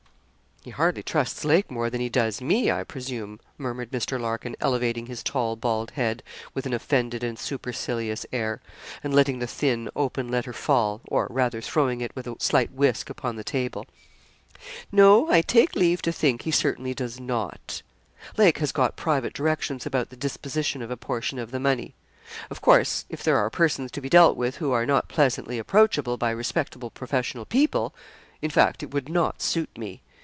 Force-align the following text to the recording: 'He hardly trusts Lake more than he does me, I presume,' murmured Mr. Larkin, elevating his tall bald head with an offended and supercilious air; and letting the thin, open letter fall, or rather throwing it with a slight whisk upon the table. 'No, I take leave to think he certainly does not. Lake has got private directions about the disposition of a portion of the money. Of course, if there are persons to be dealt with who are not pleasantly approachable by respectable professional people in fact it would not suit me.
'He 0.63 0.69
hardly 0.69 1.01
trusts 1.01 1.43
Lake 1.43 1.71
more 1.71 1.89
than 1.89 2.01
he 2.01 2.07
does 2.09 2.39
me, 2.39 2.69
I 2.69 2.83
presume,' 2.83 3.39
murmured 3.57 3.89
Mr. 3.89 4.19
Larkin, 4.21 4.55
elevating 4.59 5.07
his 5.07 5.23
tall 5.23 5.55
bald 5.55 5.89
head 5.97 6.21
with 6.53 6.67
an 6.67 6.73
offended 6.75 7.23
and 7.23 7.39
supercilious 7.39 8.27
air; 8.31 8.61
and 9.03 9.11
letting 9.11 9.39
the 9.39 9.47
thin, 9.47 9.89
open 9.95 10.27
letter 10.29 10.53
fall, 10.53 11.01
or 11.07 11.25
rather 11.31 11.61
throwing 11.61 11.99
it 11.99 12.15
with 12.15 12.27
a 12.27 12.35
slight 12.37 12.71
whisk 12.71 13.09
upon 13.09 13.37
the 13.37 13.43
table. 13.43 13.87
'No, 14.91 15.31
I 15.31 15.41
take 15.41 15.75
leave 15.75 16.03
to 16.03 16.11
think 16.11 16.43
he 16.43 16.51
certainly 16.51 16.93
does 16.93 17.19
not. 17.19 17.81
Lake 18.37 18.59
has 18.59 18.71
got 18.71 18.95
private 18.95 19.33
directions 19.33 19.87
about 19.87 20.11
the 20.11 20.15
disposition 20.15 20.83
of 20.83 20.91
a 20.91 20.95
portion 20.97 21.39
of 21.39 21.49
the 21.49 21.59
money. 21.59 21.95
Of 22.51 22.61
course, 22.61 23.05
if 23.09 23.23
there 23.23 23.37
are 23.37 23.49
persons 23.49 23.89
to 23.93 23.99
be 23.99 24.09
dealt 24.09 24.37
with 24.37 24.57
who 24.57 24.71
are 24.73 24.85
not 24.85 25.09
pleasantly 25.09 25.57
approachable 25.57 26.17
by 26.17 26.29
respectable 26.29 26.91
professional 26.91 27.45
people 27.45 27.95
in 28.43 28.51
fact 28.51 28.83
it 28.83 28.93
would 28.93 29.09
not 29.09 29.41
suit 29.41 29.75
me. 29.75 30.03